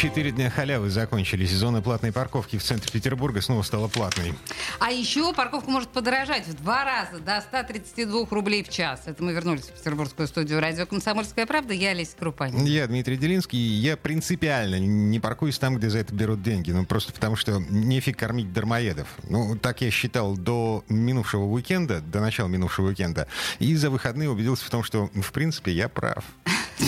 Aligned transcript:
Четыре 0.00 0.30
дня 0.30 0.48
халявы 0.48 0.88
закончились. 0.88 1.50
Зона 1.50 1.82
платной 1.82 2.10
парковки 2.10 2.56
в 2.56 2.62
центре 2.62 2.90
Петербурга 2.90 3.42
снова 3.42 3.60
стала 3.60 3.86
платной. 3.86 4.32
А 4.78 4.90
еще 4.90 5.34
парковка 5.34 5.70
может 5.70 5.90
подорожать 5.90 6.46
в 6.46 6.54
два 6.54 6.86
раза, 6.86 7.22
до 7.22 7.42
132 7.42 8.28
рублей 8.30 8.64
в 8.64 8.70
час. 8.70 9.02
Это 9.04 9.22
мы 9.22 9.34
вернулись 9.34 9.64
в 9.64 9.72
петербургскую 9.74 10.26
студию 10.26 10.58
радио 10.58 10.86
«Комсомольская 10.86 11.44
правда». 11.44 11.74
Я 11.74 11.90
Олеся 11.90 12.16
Крупанин. 12.18 12.64
Я 12.64 12.86
Дмитрий 12.86 13.18
Делинский. 13.18 13.58
Я 13.58 13.98
принципиально 13.98 14.78
не 14.78 15.20
паркуюсь 15.20 15.58
там, 15.58 15.76
где 15.76 15.90
за 15.90 15.98
это 15.98 16.14
берут 16.14 16.42
деньги. 16.42 16.70
Ну, 16.70 16.86
просто 16.86 17.12
потому 17.12 17.36
что 17.36 17.62
нефиг 17.68 18.16
кормить 18.16 18.54
дармоедов. 18.54 19.06
Ну, 19.28 19.54
так 19.58 19.82
я 19.82 19.90
считал 19.90 20.34
до 20.34 20.82
минувшего 20.88 21.44
уикенда, 21.44 22.00
до 22.00 22.20
начала 22.20 22.48
минувшего 22.48 22.86
уикенда. 22.86 23.28
И 23.58 23.76
за 23.76 23.90
выходные 23.90 24.30
убедился 24.30 24.64
в 24.64 24.70
том, 24.70 24.82
что, 24.82 25.10
в 25.14 25.30
принципе, 25.30 25.72
я 25.72 25.90
прав. 25.90 26.24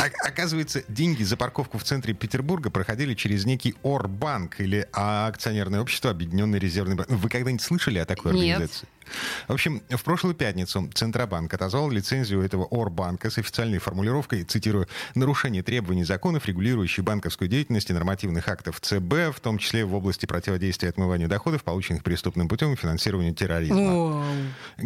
Оказывается, 0.00 0.82
деньги 0.88 1.22
за 1.22 1.36
парковку 1.36 1.78
в 1.78 1.84
центре 1.84 2.14
Петербурга 2.14 2.70
проходили 2.70 3.14
через 3.14 3.44
некий 3.44 3.74
Орбанк 3.82 4.60
или 4.60 4.88
акционерное 4.92 5.80
общество 5.80 6.10
Объединенный 6.10 6.58
резервный 6.58 6.96
банк. 6.96 7.10
Вы 7.10 7.28
когда-нибудь 7.28 7.62
слышали 7.62 7.98
о 7.98 8.04
такой 8.04 8.32
Нет. 8.34 8.56
организации? 8.56 8.88
В 9.48 9.52
общем, 9.52 9.82
в 9.90 10.02
прошлую 10.02 10.34
пятницу 10.34 10.90
Центробанк 10.94 11.52
отозвал 11.52 11.90
лицензию 11.90 12.42
этого 12.42 12.66
Орбанка 12.70 13.30
с 13.30 13.38
официальной 13.38 13.78
формулировкой, 13.78 14.44
цитирую, 14.44 14.88
«нарушение 15.14 15.62
требований 15.62 16.04
законов, 16.04 16.46
регулирующих 16.46 17.04
банковскую 17.04 17.48
деятельность 17.48 17.90
и 17.90 17.92
нормативных 17.92 18.48
актов 18.48 18.80
ЦБ, 18.80 19.34
в 19.34 19.40
том 19.40 19.58
числе 19.58 19.84
в 19.84 19.94
области 19.94 20.26
противодействия 20.26 20.88
отмыванию 20.88 21.28
доходов, 21.28 21.64
полученных 21.64 22.02
преступным 22.02 22.48
путем 22.48 22.72
и 22.72 22.76
финансированию 22.76 23.34
терроризма». 23.34 24.24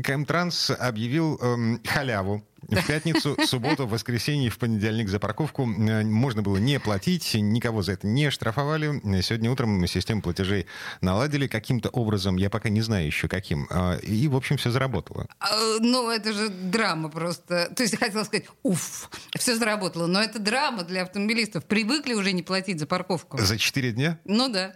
Кэмтранс 0.02 0.70
объявил 0.70 1.38
эм, 1.40 1.80
халяву 1.84 2.42
в 2.68 2.86
пятницу, 2.86 3.36
субботу, 3.46 3.86
воскресенье 3.86 4.48
и 4.48 4.50
в 4.50 4.58
понедельник 4.58 5.08
за 5.08 5.18
парковку 5.18 5.62
э, 5.62 6.04
можно 6.04 6.42
было 6.42 6.56
не 6.56 6.80
платить, 6.80 7.34
никого 7.34 7.82
за 7.82 7.92
это 7.92 8.06
не 8.06 8.30
штрафовали. 8.30 9.00
Сегодня 9.22 9.50
утром 9.50 9.86
систему 9.86 10.22
платежей 10.22 10.66
наладили 11.00 11.46
каким-то 11.46 11.88
образом, 11.90 12.36
я 12.36 12.50
пока 12.50 12.68
не 12.68 12.80
знаю 12.80 13.06
еще 13.06 13.28
каким. 13.28 13.66
А, 13.70 13.98
И, 14.16 14.28
в 14.28 14.36
общем, 14.36 14.56
все 14.56 14.70
заработало. 14.70 15.26
А, 15.38 15.48
Ну, 15.80 16.10
это 16.10 16.32
же 16.32 16.48
драма 16.48 17.08
просто. 17.08 17.70
То 17.74 17.82
есть 17.82 17.92
я 17.94 17.98
хотела 17.98 18.24
сказать, 18.24 18.46
уф, 18.62 19.10
все 19.38 19.56
заработало. 19.56 20.06
Но 20.06 20.22
это 20.22 20.38
драма 20.38 20.84
для 20.84 21.02
автомобилистов. 21.02 21.64
Привыкли 21.64 22.14
уже 22.14 22.32
не 22.32 22.42
платить 22.42 22.80
за 22.80 22.86
парковку. 22.86 23.38
За 23.38 23.58
4 23.58 23.92
дня? 23.92 24.18
Ну 24.24 24.48
да. 24.48 24.74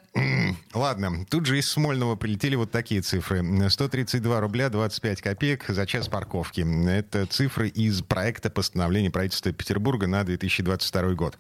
Ладно, 0.75 1.25
тут 1.29 1.47
же 1.47 1.59
из 1.59 1.71
Смольного 1.71 2.17
прилетели 2.17 2.57
вот 2.57 2.71
такие 2.71 3.03
цифры. 3.03 3.43
132 3.69 4.41
рубля 4.41 4.69
25 4.69 5.23
копеек 5.23 5.65
за 5.69 5.87
час 5.87 6.09
парковки. 6.09 6.67
Это 6.89 7.27
цифры 7.27 7.69
из 7.69 8.03
проекта 8.03 8.51
постановления 8.51 9.11
правительства 9.11 9.53
Петербурга 9.53 10.07
на 10.07 10.25
2022 10.25 11.15
год. 11.15 11.39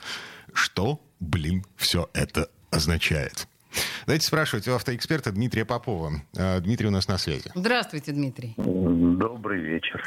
Что, 0.52 1.00
блин, 1.20 1.64
все 1.76 2.08
это 2.12 2.48
означает? 2.70 3.46
Давайте 4.06 4.26
спрашивать 4.26 4.66
у 4.68 4.74
автоэксперта 4.74 5.32
Дмитрия 5.32 5.64
Попова. 5.64 6.12
Э, 6.36 6.60
Дмитрий 6.60 6.88
у 6.88 6.90
нас 6.90 7.08
на 7.08 7.18
связи. 7.18 7.50
Здравствуйте, 7.54 8.12
Дмитрий. 8.12 8.54
Добрый 8.56 9.60
вечер. 9.60 10.02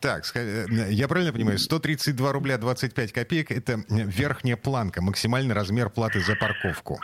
Так, 0.00 0.24
э, 0.34 0.66
я 0.90 1.08
правильно 1.08 1.32
понимаю, 1.32 1.58
132 1.58 2.32
рубля 2.32 2.58
25 2.58 3.12
копеек– 3.12 3.50
это 3.50 3.82
верхняя 3.88 4.56
планка, 4.56 5.02
максимальный 5.02 5.54
размер 5.54 5.90
платы 5.90 6.20
за 6.20 6.36
парковку. 6.36 7.00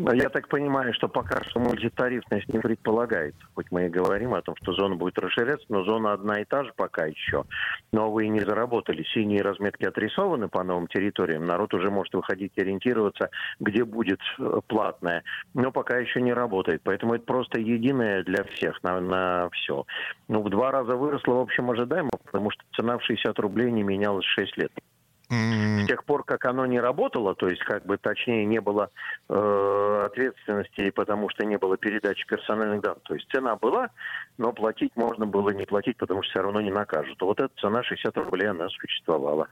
Я 0.00 0.28
так 0.28 0.48
понимаю, 0.48 0.92
что 0.92 1.08
пока 1.08 1.42
что 1.44 1.60
мультитарифность 1.60 2.52
не 2.52 2.58
предполагается. 2.58 3.40
Хоть 3.54 3.70
мы 3.70 3.86
и 3.86 3.88
говорим 3.88 4.34
о 4.34 4.42
том, 4.42 4.56
что 4.60 4.72
зона 4.72 4.96
будет 4.96 5.18
расширяться, 5.18 5.66
но 5.68 5.84
зона 5.84 6.12
одна 6.12 6.40
и 6.40 6.44
та 6.44 6.64
же 6.64 6.72
пока 6.76 7.06
еще. 7.06 7.44
Новые 7.92 8.28
не 8.28 8.40
заработали. 8.40 9.04
Синие 9.14 9.42
разметки 9.42 9.84
отрисованы 9.84 10.48
по 10.48 10.64
новым 10.64 10.88
территориям. 10.88 11.46
Народ 11.46 11.74
уже 11.74 11.90
может 11.90 12.12
выходить 12.14 12.52
и 12.56 12.60
ориентироваться, 12.60 13.30
где 13.60 13.84
будет 13.84 14.20
э, 14.38 14.60
платная. 14.66 15.22
Но 15.54 15.70
пока 15.70 15.98
еще 15.98 16.20
не 16.20 16.32
работает. 16.32 16.82
Поэтому 16.82 17.14
это 17.14 17.24
просто 17.24 17.60
единое 17.60 18.24
для 18.24 18.44
всех 18.44 18.82
на, 18.82 19.00
на 19.00 19.48
все. 19.50 19.84
Ну, 20.28 20.42
в 20.42 20.50
два 20.50 20.72
раза 20.72 20.96
выросло, 20.96 21.34
в 21.34 21.40
общем, 21.40 21.70
ожидаемо, 21.70 22.10
потому 22.24 22.50
что 22.50 22.62
цена 22.74 22.98
в 22.98 23.04
60 23.04 23.38
рублей 23.38 23.70
не 23.70 23.82
менялась 23.82 24.24
6 24.24 24.56
лет. 24.56 24.72
С 25.82 25.86
тех 25.86 26.04
пор, 26.04 26.24
как 26.24 26.44
оно 26.46 26.66
не 26.66 26.80
работало, 26.80 27.34
то 27.34 27.48
есть, 27.48 27.62
как 27.62 27.84
бы 27.84 27.96
точнее, 27.96 28.44
не 28.44 28.60
было 28.60 28.90
э, 29.28 30.02
ответственности, 30.06 30.90
потому 30.90 31.28
что 31.30 31.44
не 31.44 31.58
было 31.58 31.76
передачи 31.76 32.26
персональных 32.26 32.80
данных. 32.82 33.02
То 33.04 33.14
есть 33.14 33.28
цена 33.30 33.56
была, 33.56 33.90
но 34.38 34.52
платить 34.52 34.92
можно 34.96 35.26
было 35.26 35.50
не 35.50 35.64
платить, 35.66 35.96
потому 35.96 36.22
что 36.22 36.30
все 36.30 36.42
равно 36.42 36.60
не 36.60 36.70
накажут. 36.70 37.20
Вот 37.20 37.40
эта 37.40 37.52
цена 37.60 37.82
60 37.82 38.16
рублей, 38.16 38.48
она 38.48 38.68
существовала 38.68 39.48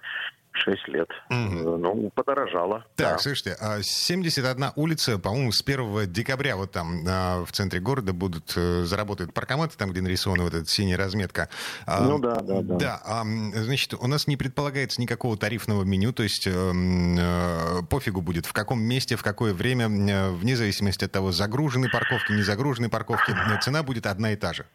6 0.52 0.88
лет. 0.88 1.08
Э, 1.30 1.34
Ну, 1.34 2.10
подорожала. 2.14 2.84
Так, 2.96 3.16
да. 3.16 3.18
слушайте, 3.18 3.56
а 3.60 3.82
71 3.82 4.72
улица, 4.76 5.18
по-моему, 5.18 5.52
с 5.52 5.62
1 5.62 6.12
декабря 6.12 6.56
вот 6.56 6.72
там 6.72 7.04
а, 7.08 7.44
в 7.44 7.52
центре 7.52 7.80
города 7.80 8.12
будут 8.12 8.52
э, 8.56 8.84
заработают 8.84 9.32
паркоматы, 9.32 9.76
там, 9.76 9.90
где 9.90 10.00
нарисована 10.00 10.44
вот 10.44 10.54
эта 10.54 10.68
синяя 10.68 10.98
разметка. 10.98 11.48
А, 11.86 12.02
Ну 12.02 12.18
да, 12.18 12.36
да, 12.36 12.62
да. 12.62 12.76
Да, 12.76 13.02
а, 13.04 13.24
значит, 13.54 13.94
у 13.94 14.06
нас 14.06 14.26
не 14.26 14.36
предполагается 14.36 15.00
никакого 15.00 15.36
тарифного 15.36 15.84
меню, 15.84 16.12
то 16.12 16.22
есть 16.22 16.46
э, 16.46 17.82
пофигу 17.88 18.20
будет, 18.20 18.46
в 18.46 18.52
каком 18.52 18.82
месте, 18.82 19.16
в 19.16 19.22
какое 19.22 19.54
время, 19.54 19.88
вне 19.88 20.56
зависимости 20.56 21.04
от 21.04 21.12
того, 21.12 21.32
загружены 21.32 21.88
парковки, 21.90 22.32
не 22.32 22.42
загружены 22.42 22.88
парковки, 22.88 23.32
цена 23.62 23.82
будет 23.82 24.06
одна 24.06 24.32
и 24.32 24.36
та 24.36 24.52
же. 24.52 24.66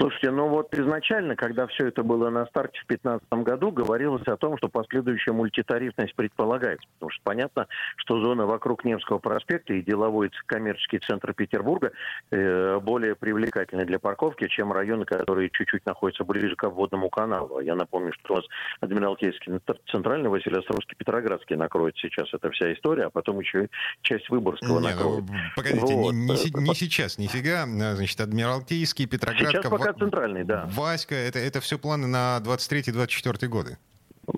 Слушайте, 0.00 0.30
ну 0.30 0.48
вот 0.48 0.74
изначально, 0.74 1.36
когда 1.36 1.66
все 1.66 1.88
это 1.88 2.02
было 2.02 2.30
на 2.30 2.46
старте 2.46 2.80
в 2.80 2.86
2015 2.88 3.28
году, 3.44 3.70
говорилось 3.70 4.26
о 4.28 4.38
том, 4.38 4.56
что 4.56 4.68
последующая 4.70 5.32
мультитарифность 5.32 6.14
предполагается. 6.14 6.88
Потому 6.94 7.10
что 7.10 7.20
понятно, 7.22 7.66
что 7.96 8.18
зона 8.22 8.46
вокруг 8.46 8.86
Невского 8.86 9.18
проспекта 9.18 9.74
и 9.74 9.82
деловой 9.82 10.30
коммерческий 10.46 11.00
центр 11.00 11.34
Петербурга 11.34 11.92
э, 12.30 12.78
более 12.80 13.14
привлекательны 13.14 13.84
для 13.84 13.98
парковки, 13.98 14.48
чем 14.48 14.72
районы, 14.72 15.04
которые 15.04 15.50
чуть-чуть 15.50 15.84
находятся 15.84 16.24
ближе 16.24 16.56
к 16.56 16.64
обводному 16.64 17.10
каналу. 17.10 17.58
А 17.58 17.62
Я 17.62 17.74
напомню, 17.74 18.14
что 18.14 18.32
у 18.32 18.36
нас 18.38 18.46
Адмиралтейский, 18.80 19.60
центральный, 19.90 20.30
Василиостровский, 20.30 20.96
Петроградский 20.96 21.56
накроет 21.56 21.94
сейчас 21.98 22.32
эта 22.32 22.50
вся 22.52 22.72
история, 22.72 23.04
а 23.04 23.10
потом 23.10 23.38
еще 23.40 23.64
и 23.64 23.68
часть 24.00 24.30
Выборгского 24.30 24.80
Не, 24.80 24.88
накроет. 24.88 25.24
ну, 25.28 25.34
погодите, 25.54 25.94
Вот. 25.94 26.12
не, 26.14 26.26
не 26.26 26.70
не 26.70 26.74
сейчас, 26.74 27.18
нифига. 27.18 27.66
Значит, 27.66 28.18
Адмиралтейский, 28.18 29.06
Петроградка, 29.06 29.60
Сейчас 29.60 29.70
пока 29.70 29.89
Центральный, 29.94 30.44
да. 30.44 30.66
Васька, 30.70 31.14
это, 31.14 31.38
это 31.38 31.60
все 31.60 31.78
планы 31.78 32.06
на 32.06 32.40
23-24 32.44 33.46
годы. 33.46 33.78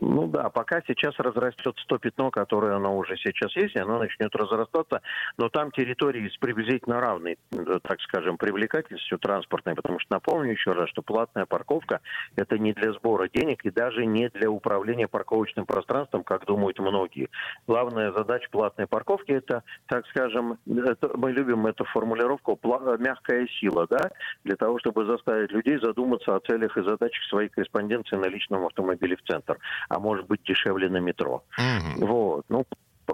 Ну 0.00 0.26
да, 0.26 0.48
пока 0.50 0.80
сейчас 0.86 1.14
разрастет 1.18 1.76
100 1.78 1.98
пятно, 1.98 2.30
которое 2.30 2.76
оно 2.76 2.96
уже 2.96 3.16
сейчас 3.16 3.54
есть, 3.56 3.74
и 3.74 3.78
оно 3.78 3.98
начнет 3.98 4.34
разрастаться, 4.34 5.02
но 5.36 5.48
там 5.48 5.70
территории 5.70 6.28
с 6.28 6.36
приблизительно 6.38 7.00
равной, 7.00 7.38
э, 7.52 7.78
так 7.82 8.00
скажем, 8.02 8.36
привлекательностью 8.36 9.18
транспортной, 9.18 9.74
потому 9.74 9.98
что 9.98 10.14
напомню 10.14 10.52
еще 10.52 10.72
раз, 10.72 10.88
что 10.88 11.02
платная 11.02 11.46
парковка– 11.46 12.00
это 12.36 12.58
не 12.58 12.72
для 12.72 12.92
сбора 12.92 13.28
денег 13.28 13.64
и 13.64 13.70
даже 13.70 14.06
не 14.06 14.28
для 14.30 14.50
управления 14.50 15.08
парковочным 15.08 15.66
пространством, 15.66 16.24
как 16.24 16.46
думают 16.46 16.78
многие. 16.78 17.28
Главная 17.66 18.12
задача 18.12 18.48
платной 18.50 18.86
парковки– 18.86 19.32
это, 19.32 19.62
так 19.86 20.06
скажем, 20.08 20.58
это- 20.66 21.10
мы 21.16 21.32
любим 21.32 21.66
эту 21.66 21.84
формулировку 21.84 22.58
«мягкая 22.98 23.46
сила», 23.60 23.86
да, 23.88 24.10
для 24.44 24.56
того, 24.56 24.78
чтобы 24.78 25.06
заставить 25.06 25.50
людей 25.52 25.78
задуматься 25.78 26.34
о 26.34 26.40
целях 26.40 26.76
и 26.76 26.82
задачах 26.82 27.24
своей 27.24 27.48
корреспонденции 27.48 28.16
на 28.16 28.26
личном 28.26 28.66
автомобиле 28.66 29.16
в 29.16 29.22
центр 29.22 29.58
а 29.88 29.98
может 29.98 30.26
быть 30.26 30.42
дешевле 30.44 30.88
на 30.88 30.98
метро. 30.98 31.44
Мгм. 31.58 32.06
Вот. 32.06 32.44
Ну, 32.48 32.64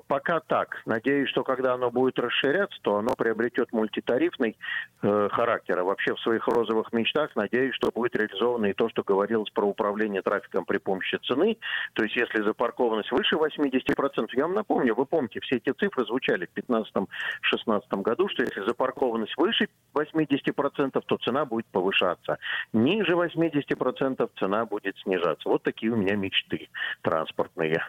пока 0.07 0.41
так. 0.41 0.83
Надеюсь, 0.87 1.29
что 1.29 1.45
когда 1.45 1.75
оно 1.75 1.91
будет 1.91 2.19
расширяться, 2.19 2.79
то 2.83 2.97
оно 2.97 3.15
приобретет 3.17 3.73
мультитарифный 3.73 4.57
э, 5.03 5.29
характер. 5.31 5.79
А 5.79 5.85
вообще 5.85 6.15
в 6.15 6.21
своих 6.21 6.47
розовых 6.47 6.93
мечтах 6.93 7.35
надеюсь, 7.37 7.75
что 7.75 7.91
будет 7.91 8.17
реализовано 8.17 8.67
и 8.67 8.73
то, 8.73 8.89
что 8.89 9.03
говорилось 9.03 9.51
про 9.51 9.67
управление 9.67 10.23
трафиком 10.23 10.65
при 10.65 10.79
помощи 10.79 11.19
цены. 11.25 11.59
То 11.95 12.05
есть 12.05 12.17
если 12.17 12.43
запаркованность 12.43 13.11
выше 13.13 13.37
80%, 13.37 14.29
я 14.33 14.45
вам 14.45 14.55
напомню, 14.55 14.95
вы 14.95 15.07
помните, 15.07 15.41
все 15.41 15.57
эти 15.57 15.73
цифры 15.73 16.05
звучали 16.05 16.47
в 16.47 16.59
2015-2016 16.59 18.03
году, 18.03 18.29
что 18.29 18.43
если 18.43 18.67
запаркованность 18.67 19.37
выше 19.37 19.69
80%, 19.95 21.03
то 21.07 21.17
цена 21.19 21.45
будет 21.45 21.67
повышаться. 21.67 22.39
Ниже 22.73 23.13
80% 23.13 24.31
цена 24.39 24.67
будет 24.67 24.97
снижаться. 24.99 25.49
Вот 25.49 25.63
такие 25.63 25.93
у 25.93 25.97
меня 25.97 26.17
мечты 26.17 26.69
транспортные. 27.03 27.83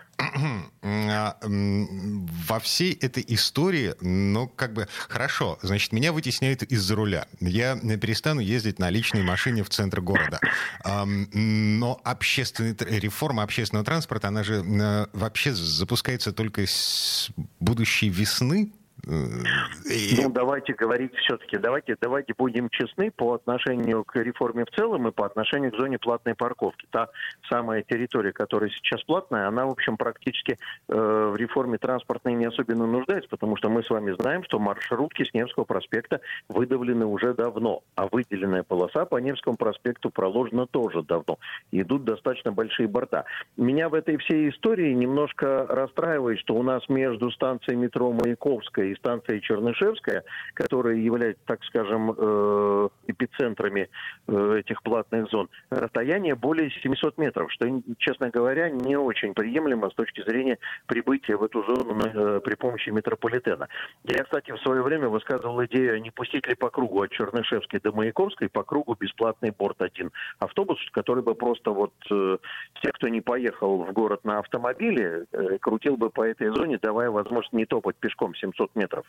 Во 1.89 2.59
всей 2.59 2.93
этой 2.93 3.23
истории, 3.27 3.95
ну, 4.01 4.47
как 4.47 4.73
бы, 4.73 4.87
хорошо, 5.07 5.57
значит, 5.61 5.91
меня 5.91 6.13
вытесняют 6.13 6.63
из-за 6.63 6.95
руля. 6.95 7.27
Я 7.39 7.75
перестану 7.97 8.41
ездить 8.41 8.79
на 8.79 8.89
личной 8.89 9.23
машине 9.23 9.63
в 9.63 9.69
центр 9.69 10.01
города. 10.01 10.39
Но 10.85 11.99
общественный, 12.03 12.75
реформа 12.99 13.43
общественного 13.43 13.85
транспорта, 13.85 14.27
она 14.27 14.43
же 14.43 14.63
э, 14.63 15.05
вообще 15.13 15.53
запускается 15.53 16.31
только 16.31 16.65
с 16.65 17.29
будущей 17.59 18.09
весны, 18.09 18.71
ну, 19.05 20.29
давайте 20.29 20.73
говорить 20.73 21.15
все-таки, 21.15 21.57
давайте, 21.57 21.95
давайте 21.99 22.33
будем 22.37 22.69
честны 22.69 23.11
по 23.11 23.33
отношению 23.33 24.03
к 24.03 24.15
реформе 24.15 24.65
в 24.65 24.71
целом 24.75 25.07
и 25.07 25.11
по 25.11 25.25
отношению 25.25 25.71
к 25.71 25.77
зоне 25.77 25.97
платной 25.97 26.35
парковки. 26.35 26.87
Та 26.91 27.09
самая 27.49 27.83
территория, 27.83 28.31
которая 28.31 28.69
сейчас 28.69 29.01
платная, 29.03 29.47
она, 29.47 29.65
в 29.65 29.71
общем, 29.71 29.97
практически 29.97 30.57
э, 30.87 31.31
в 31.33 31.35
реформе 31.35 31.77
транспортной 31.77 32.33
не 32.33 32.45
особенно 32.45 32.85
нуждается, 32.85 33.29
потому 33.29 33.55
что 33.55 33.69
мы 33.69 33.83
с 33.83 33.89
вами 33.89 34.15
знаем, 34.19 34.43
что 34.43 34.59
маршрутки 34.59 35.23
с 35.23 35.33
Невского 35.33 35.63
проспекта 35.63 36.21
выдавлены 36.47 37.05
уже 37.05 37.33
давно, 37.33 37.81
а 37.95 38.07
выделенная 38.07 38.63
полоса 38.63 39.05
по 39.05 39.17
Невскому 39.17 39.57
проспекту 39.57 40.09
проложена 40.09 40.67
тоже 40.67 41.03
давно. 41.03 41.39
Идут 41.71 42.03
достаточно 42.03 42.51
большие 42.51 42.87
борта. 42.87 43.25
Меня 43.57 43.89
в 43.89 43.93
этой 43.93 44.17
всей 44.17 44.49
истории 44.49 44.93
немножко 44.93 45.65
расстраивает, 45.67 46.39
что 46.39 46.55
у 46.55 46.63
нас 46.63 46.87
между 46.89 47.31
станцией 47.31 47.77
метро 47.77 48.11
Маяковская 48.11 48.88
и 48.89 48.95
станция 48.95 49.39
Чернышевская, 49.39 50.23
которые 50.53 51.03
являются, 51.03 51.41
так 51.45 51.63
скажем, 51.65 52.13
э, 52.17 52.89
эпицентрами 53.07 53.89
э, 54.27 54.59
этих 54.59 54.81
платных 54.83 55.29
зон, 55.29 55.49
расстояние 55.69 56.35
более 56.35 56.69
700 56.71 57.17
метров, 57.17 57.51
что, 57.51 57.67
честно 57.97 58.29
говоря, 58.29 58.69
не 58.69 58.95
очень 58.95 59.33
приемлемо 59.33 59.89
с 59.89 59.93
точки 59.93 60.21
зрения 60.21 60.57
прибытия 60.87 61.37
в 61.37 61.43
эту 61.43 61.63
зону 61.63 61.99
э, 61.99 62.39
при 62.41 62.55
помощи 62.55 62.89
метрополитена. 62.89 63.67
Я, 64.03 64.23
кстати, 64.23 64.51
в 64.51 64.59
свое 64.59 64.81
время 64.81 65.09
высказывал 65.09 65.63
идею, 65.65 66.01
не 66.01 66.11
пустить 66.11 66.47
ли 66.47 66.55
по 66.55 66.69
кругу 66.69 67.01
от 67.01 67.11
Чернышевской 67.11 67.79
до 67.79 67.91
Маяковской 67.91 68.49
по 68.49 68.63
кругу 68.63 68.95
бесплатный 68.99 69.51
борт 69.51 69.81
один 69.81 70.11
автобус, 70.39 70.79
который 70.91 71.23
бы 71.23 71.35
просто 71.35 71.71
вот 71.71 71.93
те, 72.09 72.91
кто 72.91 73.07
не 73.07 73.21
поехал 73.21 73.83
в 73.83 73.91
город 73.93 74.23
на 74.23 74.39
автомобиле, 74.39 75.25
крутил 75.61 75.97
бы 75.97 76.09
по 76.09 76.23
этой 76.23 76.47
зоне, 76.49 76.79
давая 76.81 77.09
возможность 77.09 77.53
не 77.53 77.65
топать 77.65 77.95
пешком 77.97 78.35
700 78.35 78.75
метров. 78.79 79.05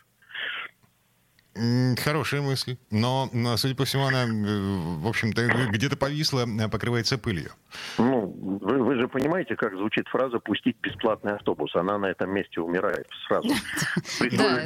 Хорошая 1.53 2.41
мысль. 2.41 2.77
Но, 2.91 3.29
судя 3.57 3.75
по 3.75 3.85
всему, 3.85 4.05
она, 4.05 4.25
в 4.25 5.07
общем-то, 5.07 5.67
где-то 5.69 5.97
повисла, 5.97 6.45
а 6.61 6.69
покрывается 6.69 7.17
пылью. 7.17 7.51
Ну, 7.97 8.27
вы, 8.61 8.83
вы 8.83 8.95
же 8.95 9.07
понимаете, 9.07 9.55
как 9.55 9.73
звучит 9.75 10.07
фраза 10.07 10.39
«пустить 10.39 10.77
бесплатный 10.81 11.33
автобус». 11.33 11.75
Она 11.75 11.97
на 11.97 12.07
этом 12.07 12.33
месте 12.33 12.61
умирает 12.61 13.07
сразу. 13.27 13.49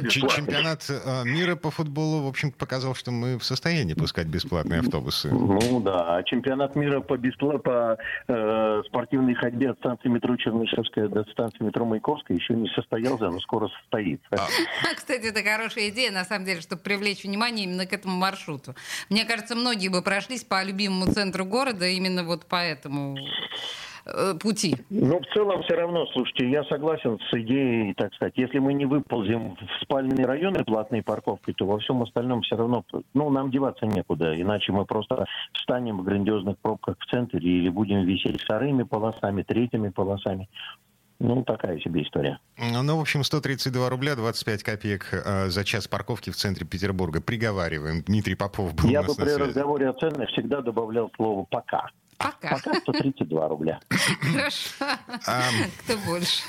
Чемпионат 0.08 0.86
а, 0.88 1.24
мира 1.24 1.56
по 1.56 1.70
футболу, 1.70 2.22
в 2.22 2.28
общем 2.28 2.52
показал, 2.52 2.94
что 2.94 3.10
мы 3.10 3.38
в 3.38 3.44
состоянии 3.44 3.94
пускать 3.94 4.26
бесплатные 4.26 4.80
автобусы. 4.80 5.28
Ну 5.30 5.80
да, 5.80 6.16
а 6.16 6.22
чемпионат 6.22 6.76
мира 6.76 7.00
по, 7.00 7.16
по 7.16 7.98
э, 8.28 8.82
спортивной 8.86 9.34
ходьбе 9.34 9.70
от 9.70 9.78
станции 9.78 10.08
метро 10.08 10.36
Чернышевская 10.36 11.08
до 11.08 11.24
станции 11.24 11.62
метро 11.62 11.84
Маяковская 11.84 12.36
еще 12.36 12.54
не 12.54 12.68
состоялся, 12.68 13.28
но 13.28 13.40
скоро 13.40 13.68
состоится. 13.80 14.26
А. 14.30 14.46
Кстати, 14.96 15.26
это 15.26 15.42
хорошая 15.42 15.88
идея, 15.88 16.12
на 16.12 16.24
самом 16.24 16.44
деле, 16.44 16.60
что 16.60 16.75
чтобы 16.76 16.82
привлечь 16.82 17.24
внимание 17.24 17.64
именно 17.64 17.86
к 17.86 17.92
этому 17.92 18.16
маршруту. 18.16 18.74
Мне 19.10 19.24
кажется, 19.24 19.54
многие 19.54 19.88
бы 19.88 20.02
прошлись 20.02 20.44
по 20.44 20.62
любимому 20.64 21.06
центру 21.06 21.44
города 21.44 21.86
именно 21.86 22.24
вот 22.24 22.46
по 22.46 22.56
этому 22.56 23.16
э, 24.04 24.34
пути. 24.40 24.76
Ну, 24.90 25.20
в 25.20 25.26
целом 25.34 25.62
все 25.62 25.74
равно, 25.74 26.06
слушайте, 26.12 26.50
я 26.50 26.64
согласен 26.64 27.18
с 27.30 27.34
идеей, 27.34 27.94
так 27.94 28.14
сказать, 28.14 28.34
если 28.36 28.58
мы 28.58 28.74
не 28.74 28.86
выползем 28.86 29.56
в 29.56 29.82
спальные 29.82 30.26
районы 30.26 30.64
платной 30.64 31.02
парковкой, 31.02 31.54
то 31.54 31.66
во 31.66 31.78
всем 31.78 32.02
остальном 32.02 32.42
все 32.42 32.56
равно, 32.56 32.84
ну, 33.14 33.30
нам 33.30 33.50
деваться 33.50 33.86
некуда, 33.86 34.34
иначе 34.40 34.72
мы 34.72 34.84
просто 34.84 35.26
встанем 35.52 35.98
в 35.98 36.04
грандиозных 36.04 36.58
пробках 36.58 36.96
в 36.98 37.10
центре 37.10 37.40
или 37.40 37.68
будем 37.68 38.04
висеть 38.04 38.40
вторыми 38.42 38.82
полосами, 38.82 39.42
третьими 39.42 39.88
полосами. 39.88 40.48
Ну, 41.18 41.42
такая 41.44 41.78
себе 41.80 42.02
история. 42.02 42.38
Ну, 42.58 42.96
в 42.96 43.00
общем, 43.00 43.24
132 43.24 43.88
рубля 43.88 44.16
25 44.16 44.62
копеек 44.62 45.08
э, 45.12 45.48
за 45.48 45.64
час 45.64 45.88
парковки 45.88 46.30
в 46.30 46.36
центре 46.36 46.66
Петербурга. 46.66 47.20
Приговариваем. 47.20 48.02
Дмитрий 48.02 48.34
Попов 48.34 48.74
был 48.74 48.88
Я 48.88 49.00
у 49.00 49.04
нас 49.04 49.16
бы 49.16 49.24
при 49.24 49.32
разговоре 49.32 49.88
о 49.88 49.92
ценах 49.94 50.28
всегда 50.30 50.60
добавлял 50.60 51.10
слово 51.16 51.44
«пока». 51.44 51.88
Пока. 52.18 52.56
Пока 52.56 52.74
132 52.80 53.48
рубля. 53.48 53.80
Хорошо. 54.32 54.70
Кто 55.84 55.96
больше? 56.06 56.42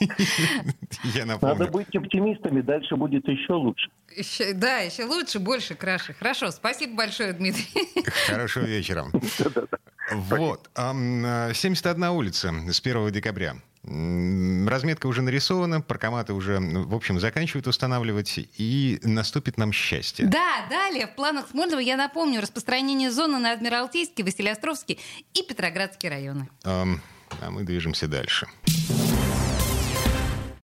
Я 1.04 1.24
напомню. 1.26 1.56
Надо 1.56 1.70
быть 1.70 1.94
оптимистами, 1.94 2.60
дальше 2.60 2.96
будет 2.96 3.26
еще 3.28 3.54
лучше. 3.54 3.90
Еще, 4.16 4.52
да, 4.54 4.78
еще 4.78 5.04
лучше, 5.04 5.38
больше, 5.38 5.74
краше. 5.74 6.14
Хорошо, 6.14 6.50
спасибо 6.50 6.96
большое, 6.96 7.32
Дмитрий. 7.32 7.66
Хорошего 8.26 8.64
вечера. 8.64 9.06
Вот, 10.12 10.70
71 10.74 12.04
улица 12.04 12.52
с 12.70 12.80
1 12.80 13.10
декабря. 13.10 13.56
Разметка 13.86 15.06
уже 15.06 15.20
нарисована, 15.20 15.80
паркоматы 15.80 16.32
уже, 16.32 16.58
в 16.58 16.94
общем, 16.94 17.20
заканчивают 17.20 17.66
устанавливать, 17.66 18.38
и 18.56 18.98
наступит 19.02 19.58
нам 19.58 19.72
счастье. 19.72 20.26
Да, 20.26 20.66
далее 20.70 21.06
в 21.06 21.14
планах 21.14 21.48
Смольного, 21.50 21.80
я 21.80 21.96
напомню, 21.96 22.40
распространение 22.40 23.10
зоны 23.10 23.38
на 23.38 23.52
Адмиралтейский, 23.52 24.24
Василиостровский 24.24 24.98
и 25.34 25.42
Петроградский 25.42 26.08
районы. 26.08 26.48
А, 26.64 26.86
а 27.42 27.50
мы 27.50 27.64
движемся 27.64 28.08
дальше. 28.08 28.46